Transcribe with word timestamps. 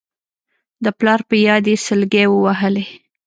د 0.83 0.85
پلار 0.99 1.21
په 1.29 1.35
ياد 1.45 1.65
يې 1.71 1.75
سلګۍ 1.85 2.25
ووهلې. 2.29 2.85